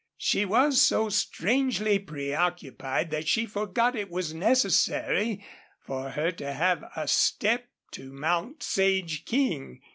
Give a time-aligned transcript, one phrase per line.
[0.17, 5.45] She was so strangely preoccupied that she forgot it was necessary
[5.79, 9.79] for her to have a step to mount Sage King.